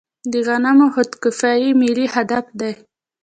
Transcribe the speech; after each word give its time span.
د 0.31 0.33
غنمو 0.47 0.85
خودکفايي 0.93 1.69
ملي 1.81 2.05
هدف 2.15 2.45
دی. 2.59 2.73